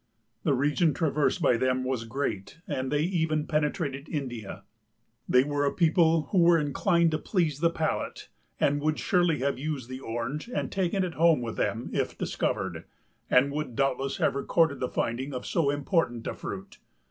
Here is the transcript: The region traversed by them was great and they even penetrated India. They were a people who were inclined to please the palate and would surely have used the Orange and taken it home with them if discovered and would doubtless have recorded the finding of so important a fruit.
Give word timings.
The 0.41 0.55
region 0.55 0.95
traversed 0.95 1.43
by 1.43 1.57
them 1.57 1.83
was 1.83 2.05
great 2.05 2.59
and 2.67 2.91
they 2.91 3.03
even 3.03 3.45
penetrated 3.45 4.09
India. 4.09 4.63
They 5.29 5.43
were 5.43 5.63
a 5.63 5.71
people 5.71 6.23
who 6.31 6.39
were 6.39 6.57
inclined 6.57 7.11
to 7.11 7.19
please 7.19 7.59
the 7.59 7.69
palate 7.69 8.27
and 8.59 8.81
would 8.81 8.97
surely 8.97 9.41
have 9.41 9.59
used 9.59 9.89
the 9.89 9.99
Orange 9.99 10.49
and 10.49 10.71
taken 10.71 11.03
it 11.03 11.13
home 11.13 11.39
with 11.39 11.55
them 11.55 11.91
if 11.93 12.17
discovered 12.17 12.85
and 13.29 13.51
would 13.51 13.75
doubtless 13.75 14.17
have 14.17 14.33
recorded 14.33 14.79
the 14.79 14.89
finding 14.89 15.35
of 15.35 15.45
so 15.45 15.69
important 15.69 16.25
a 16.25 16.33
fruit. 16.33 16.79